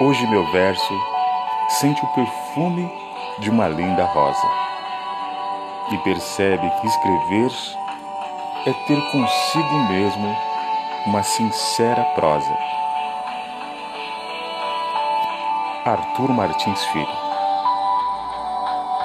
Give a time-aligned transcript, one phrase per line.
[0.00, 0.94] Hoje meu verso
[1.68, 2.90] sente o perfume
[3.38, 4.46] de uma linda rosa
[5.90, 7.50] e percebe que escrever
[8.66, 10.36] é ter consigo mesmo
[11.06, 12.56] uma sincera prosa.
[15.84, 17.31] Arthur Martins Filho